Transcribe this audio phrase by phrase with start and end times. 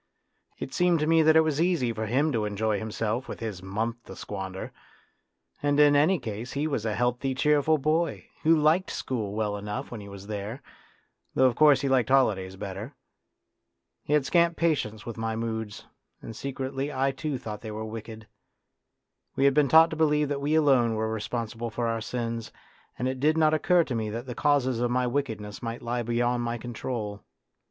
[0.57, 3.61] It seemed to me that it was easy for him to enjoy himself with his
[3.61, 6.95] month to squander; 42 A DRAMA OF YOUTH and in any case he was a
[6.95, 10.63] healthy, cheerful boy who liked school well enough when he was there,
[11.35, 12.95] though of course he liked holidays better.
[14.01, 15.85] He had scant patience with my moods,
[16.19, 18.27] and secretly I too thought they were wicked.
[19.35, 22.51] We had been taught to believe that we alone were responsible for our sins,
[22.97, 26.01] and it did not occur to me that the causes of my wickedness might lie
[26.01, 27.21] beyond my control.